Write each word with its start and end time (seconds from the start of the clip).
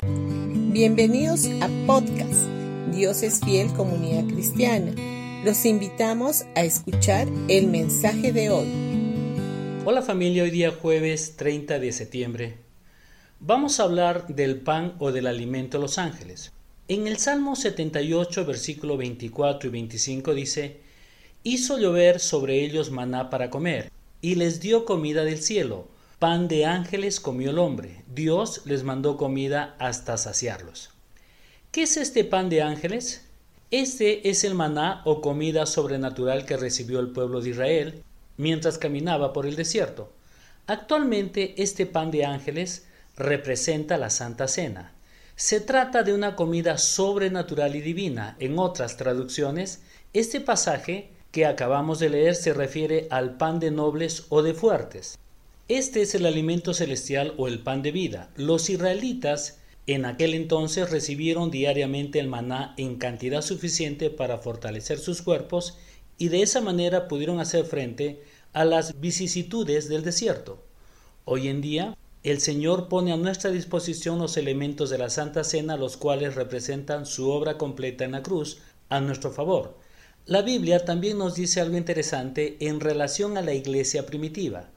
Bienvenidos 0.00 1.46
a 1.60 1.68
podcast 1.84 2.46
Dios 2.94 3.24
es 3.24 3.40
fiel 3.40 3.72
comunidad 3.72 4.32
cristiana. 4.32 4.92
Los 5.44 5.64
invitamos 5.66 6.44
a 6.54 6.62
escuchar 6.62 7.26
el 7.48 7.66
mensaje 7.66 8.32
de 8.32 8.48
hoy. 8.48 8.68
Hola 9.84 10.02
familia, 10.02 10.44
hoy 10.44 10.52
día 10.52 10.70
jueves 10.70 11.34
30 11.34 11.80
de 11.80 11.90
septiembre. 11.90 12.58
Vamos 13.40 13.80
a 13.80 13.82
hablar 13.82 14.28
del 14.28 14.60
pan 14.60 14.94
o 15.00 15.10
del 15.10 15.26
alimento 15.26 15.78
de 15.78 15.82
los 15.82 15.98
ángeles. 15.98 16.52
En 16.86 17.08
el 17.08 17.16
Salmo 17.16 17.56
78, 17.56 18.44
versículo 18.44 18.96
24 18.96 19.68
y 19.68 19.72
25 19.72 20.32
dice, 20.32 20.76
Hizo 21.42 21.76
llover 21.76 22.20
sobre 22.20 22.64
ellos 22.64 22.92
maná 22.92 23.30
para 23.30 23.50
comer, 23.50 23.90
y 24.20 24.36
les 24.36 24.60
dio 24.60 24.84
comida 24.84 25.24
del 25.24 25.42
cielo. 25.42 25.88
Pan 26.18 26.48
de 26.48 26.66
ángeles 26.66 27.20
comió 27.20 27.50
el 27.50 27.60
hombre. 27.60 28.02
Dios 28.12 28.62
les 28.64 28.82
mandó 28.82 29.16
comida 29.16 29.76
hasta 29.78 30.16
saciarlos. 30.16 30.90
¿Qué 31.70 31.82
es 31.84 31.96
este 31.96 32.24
pan 32.24 32.48
de 32.48 32.60
ángeles? 32.60 33.24
Este 33.70 34.28
es 34.28 34.42
el 34.42 34.56
maná 34.56 35.00
o 35.04 35.20
comida 35.20 35.64
sobrenatural 35.64 36.44
que 36.44 36.56
recibió 36.56 36.98
el 36.98 37.10
pueblo 37.10 37.40
de 37.40 37.50
Israel 37.50 38.02
mientras 38.36 38.78
caminaba 38.78 39.32
por 39.32 39.46
el 39.46 39.54
desierto. 39.54 40.12
Actualmente 40.66 41.54
este 41.62 41.86
pan 41.86 42.10
de 42.10 42.24
ángeles 42.24 42.88
representa 43.16 43.96
la 43.96 44.10
Santa 44.10 44.48
Cena. 44.48 44.90
Se 45.36 45.60
trata 45.60 46.02
de 46.02 46.14
una 46.14 46.34
comida 46.34 46.78
sobrenatural 46.78 47.76
y 47.76 47.80
divina. 47.80 48.34
En 48.40 48.58
otras 48.58 48.96
traducciones, 48.96 49.82
este 50.12 50.40
pasaje 50.40 51.12
que 51.30 51.46
acabamos 51.46 52.00
de 52.00 52.08
leer 52.08 52.34
se 52.34 52.52
refiere 52.54 53.06
al 53.10 53.36
pan 53.36 53.60
de 53.60 53.70
nobles 53.70 54.24
o 54.30 54.42
de 54.42 54.54
fuertes. 54.54 55.16
Este 55.68 56.00
es 56.00 56.14
el 56.14 56.24
alimento 56.24 56.72
celestial 56.72 57.34
o 57.36 57.46
el 57.46 57.58
pan 57.58 57.82
de 57.82 57.92
vida. 57.92 58.30
Los 58.36 58.70
israelitas 58.70 59.58
en 59.86 60.06
aquel 60.06 60.32
entonces 60.32 60.90
recibieron 60.90 61.50
diariamente 61.50 62.18
el 62.18 62.26
maná 62.26 62.72
en 62.78 62.96
cantidad 62.96 63.42
suficiente 63.42 64.08
para 64.08 64.38
fortalecer 64.38 64.98
sus 64.98 65.20
cuerpos 65.20 65.76
y 66.16 66.28
de 66.28 66.40
esa 66.40 66.62
manera 66.62 67.06
pudieron 67.06 67.38
hacer 67.38 67.66
frente 67.66 68.22
a 68.54 68.64
las 68.64 68.98
vicisitudes 68.98 69.90
del 69.90 70.04
desierto. 70.04 70.64
Hoy 71.26 71.48
en 71.48 71.60
día, 71.60 71.98
el 72.22 72.40
Señor 72.40 72.88
pone 72.88 73.12
a 73.12 73.18
nuestra 73.18 73.50
disposición 73.50 74.18
los 74.18 74.38
elementos 74.38 74.88
de 74.88 74.96
la 74.96 75.10
Santa 75.10 75.44
Cena, 75.44 75.76
los 75.76 75.98
cuales 75.98 76.34
representan 76.34 77.04
su 77.04 77.28
obra 77.28 77.58
completa 77.58 78.06
en 78.06 78.12
la 78.12 78.22
cruz, 78.22 78.62
a 78.88 79.02
nuestro 79.02 79.32
favor. 79.32 79.76
La 80.24 80.40
Biblia 80.40 80.86
también 80.86 81.18
nos 81.18 81.34
dice 81.34 81.60
algo 81.60 81.76
interesante 81.76 82.56
en 82.58 82.80
relación 82.80 83.36
a 83.36 83.42
la 83.42 83.52
iglesia 83.52 84.06
primitiva. 84.06 84.70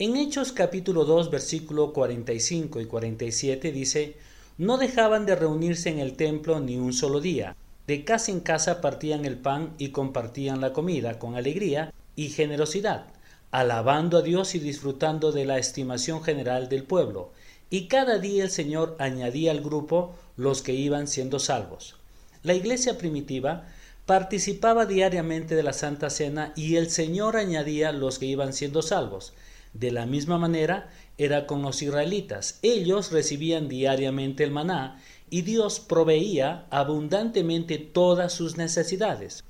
En 0.00 0.16
Hechos 0.16 0.52
capítulo 0.52 1.04
2 1.04 1.30
versículo 1.30 1.92
45 1.92 2.80
y 2.80 2.86
47 2.86 3.70
dice, 3.70 4.16
no 4.56 4.78
dejaban 4.78 5.26
de 5.26 5.36
reunirse 5.36 5.90
en 5.90 5.98
el 5.98 6.16
templo 6.16 6.58
ni 6.58 6.78
un 6.78 6.94
solo 6.94 7.20
día. 7.20 7.54
De 7.86 8.02
casa 8.02 8.32
en 8.32 8.40
casa 8.40 8.80
partían 8.80 9.26
el 9.26 9.36
pan 9.36 9.74
y 9.76 9.90
compartían 9.90 10.62
la 10.62 10.72
comida 10.72 11.18
con 11.18 11.36
alegría 11.36 11.92
y 12.16 12.30
generosidad 12.30 13.08
alabando 13.50 14.16
a 14.16 14.22
Dios 14.22 14.54
y 14.54 14.58
disfrutando 14.58 15.32
de 15.32 15.44
la 15.44 15.58
estimación 15.58 16.22
general 16.22 16.70
del 16.70 16.84
pueblo, 16.84 17.32
y 17.68 17.88
cada 17.88 18.18
día 18.18 18.44
el 18.44 18.50
Señor 18.50 18.96
añadía 18.98 19.50
al 19.50 19.60
grupo 19.60 20.14
los 20.38 20.62
que 20.62 20.72
iban 20.72 21.08
siendo 21.08 21.38
salvos. 21.38 21.96
La 22.42 22.54
iglesia 22.54 22.96
primitiva 22.96 23.66
participaba 24.06 24.86
diariamente 24.86 25.56
de 25.56 25.62
la 25.62 25.74
Santa 25.74 26.08
Cena 26.08 26.54
y 26.56 26.76
el 26.76 26.88
Señor 26.88 27.36
añadía 27.36 27.92
los 27.92 28.18
que 28.18 28.26
iban 28.26 28.54
siendo 28.54 28.80
salvos. 28.80 29.34
De 29.72 29.90
la 29.90 30.06
misma 30.06 30.38
manera 30.38 30.90
era 31.18 31.46
con 31.46 31.62
los 31.62 31.82
israelitas. 31.82 32.58
Ellos 32.62 33.12
recibían 33.12 33.68
diariamente 33.68 34.42
el 34.44 34.50
maná 34.50 35.00
y 35.30 35.42
Dios 35.42 35.80
proveía 35.80 36.66
abundantemente 36.70 37.78
todas 37.78 38.32
sus 38.32 38.56
necesidades. 38.56 39.44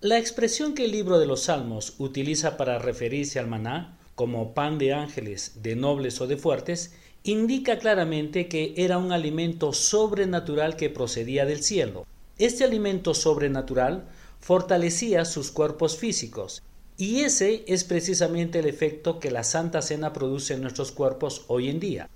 La 0.00 0.18
expresión 0.18 0.74
que 0.74 0.86
el 0.86 0.90
libro 0.90 1.20
de 1.20 1.26
los 1.26 1.44
Salmos 1.44 1.94
utiliza 1.98 2.56
para 2.56 2.80
referirse 2.80 3.38
al 3.38 3.46
maná, 3.46 3.98
como 4.16 4.52
pan 4.52 4.78
de 4.78 4.92
ángeles, 4.92 5.62
de 5.62 5.76
nobles 5.76 6.20
o 6.20 6.26
de 6.26 6.36
fuertes, 6.36 6.92
indica 7.22 7.78
claramente 7.78 8.48
que 8.48 8.74
era 8.76 8.98
un 8.98 9.12
alimento 9.12 9.72
sobrenatural 9.72 10.76
que 10.76 10.90
procedía 10.90 11.46
del 11.46 11.62
cielo. 11.62 12.04
Este 12.38 12.64
alimento 12.64 13.14
sobrenatural 13.14 14.08
fortalecía 14.40 15.24
sus 15.24 15.52
cuerpos 15.52 15.96
físicos, 15.96 16.62
y 16.96 17.20
ese 17.20 17.64
es 17.66 17.84
precisamente 17.84 18.58
el 18.58 18.66
efecto 18.66 19.18
que 19.18 19.30
la 19.30 19.44
Santa 19.44 19.82
Cena 19.82 20.12
produce 20.12 20.54
en 20.54 20.62
nuestros 20.62 20.92
cuerpos 20.92 21.44
hoy 21.48 21.68
en 21.68 21.80
día. 21.80 22.08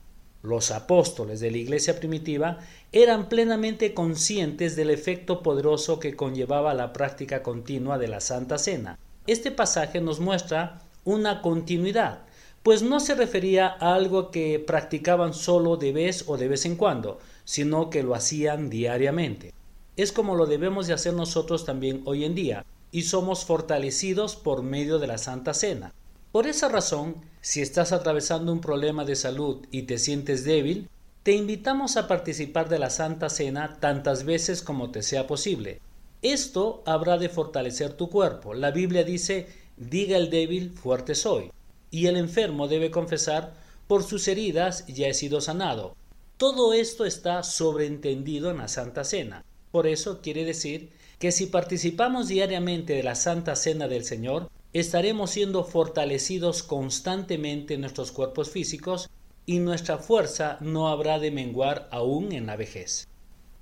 Los 0.42 0.70
apóstoles 0.70 1.40
de 1.40 1.50
la 1.50 1.56
iglesia 1.56 1.98
primitiva 1.98 2.58
eran 2.92 3.28
plenamente 3.28 3.94
conscientes 3.94 4.76
del 4.76 4.90
efecto 4.90 5.42
poderoso 5.42 5.98
que 5.98 6.14
conllevaba 6.14 6.74
la 6.74 6.92
práctica 6.92 7.42
continua 7.42 7.98
de 7.98 8.08
la 8.08 8.20
Santa 8.20 8.58
Cena. 8.58 8.98
Este 9.26 9.50
pasaje 9.50 10.00
nos 10.00 10.20
muestra 10.20 10.82
una 11.04 11.42
continuidad, 11.42 12.20
pues 12.62 12.82
no 12.82 13.00
se 13.00 13.14
refería 13.14 13.66
a 13.80 13.94
algo 13.94 14.30
que 14.30 14.58
practicaban 14.58 15.34
solo 15.34 15.76
de 15.76 15.92
vez 15.92 16.24
o 16.26 16.36
de 16.36 16.48
vez 16.48 16.64
en 16.66 16.76
cuando, 16.76 17.18
sino 17.44 17.90
que 17.90 18.02
lo 18.02 18.14
hacían 18.14 18.70
diariamente. 18.70 19.52
Es 19.96 20.12
como 20.12 20.36
lo 20.36 20.46
debemos 20.46 20.86
de 20.86 20.92
hacer 20.92 21.14
nosotros 21.14 21.64
también 21.64 22.02
hoy 22.04 22.24
en 22.24 22.34
día, 22.34 22.64
y 22.96 23.02
somos 23.02 23.44
fortalecidos 23.44 24.36
por 24.36 24.62
medio 24.62 24.98
de 24.98 25.06
la 25.06 25.18
Santa 25.18 25.52
Cena. 25.52 25.92
Por 26.32 26.46
esa 26.46 26.70
razón, 26.70 27.16
si 27.42 27.60
estás 27.60 27.92
atravesando 27.92 28.50
un 28.50 28.62
problema 28.62 29.04
de 29.04 29.16
salud 29.16 29.66
y 29.70 29.82
te 29.82 29.98
sientes 29.98 30.44
débil, 30.44 30.88
te 31.22 31.32
invitamos 31.32 31.98
a 31.98 32.08
participar 32.08 32.70
de 32.70 32.78
la 32.78 32.88
Santa 32.88 33.28
Cena 33.28 33.76
tantas 33.80 34.24
veces 34.24 34.62
como 34.62 34.92
te 34.92 35.02
sea 35.02 35.26
posible. 35.26 35.82
Esto 36.22 36.82
habrá 36.86 37.18
de 37.18 37.28
fortalecer 37.28 37.92
tu 37.92 38.08
cuerpo. 38.08 38.54
La 38.54 38.70
Biblia 38.70 39.04
dice, 39.04 39.46
diga 39.76 40.16
el 40.16 40.30
débil, 40.30 40.70
fuerte 40.70 41.14
soy. 41.14 41.52
Y 41.90 42.06
el 42.06 42.16
enfermo 42.16 42.66
debe 42.66 42.90
confesar, 42.90 43.52
por 43.88 44.04
sus 44.04 44.26
heridas 44.26 44.86
ya 44.86 45.08
he 45.08 45.12
sido 45.12 45.42
sanado. 45.42 45.94
Todo 46.38 46.72
esto 46.72 47.04
está 47.04 47.42
sobreentendido 47.42 48.50
en 48.50 48.56
la 48.56 48.68
Santa 48.68 49.04
Cena. 49.04 49.44
Por 49.70 49.86
eso 49.86 50.22
quiere 50.22 50.46
decir 50.46 50.88
que 51.18 51.32
si 51.32 51.46
participamos 51.46 52.28
diariamente 52.28 52.92
de 52.92 53.02
la 53.02 53.14
Santa 53.14 53.56
Cena 53.56 53.88
del 53.88 54.04
Señor, 54.04 54.50
estaremos 54.72 55.30
siendo 55.30 55.64
fortalecidos 55.64 56.62
constantemente 56.62 57.74
en 57.74 57.80
nuestros 57.80 58.12
cuerpos 58.12 58.50
físicos 58.50 59.08
y 59.46 59.60
nuestra 59.60 59.98
fuerza 59.98 60.58
no 60.60 60.88
habrá 60.88 61.18
de 61.18 61.30
menguar 61.30 61.88
aún 61.90 62.32
en 62.32 62.46
la 62.46 62.56
vejez. 62.56 63.08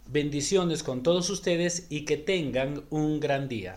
Bendiciones 0.07 0.83
con 0.83 1.03
todos 1.03 1.31
ustedes 1.31 1.87
y 1.91 2.05
que 2.05 2.17
tengan 2.17 2.85
un 2.91 3.21
gran 3.21 3.49
día. 3.49 3.77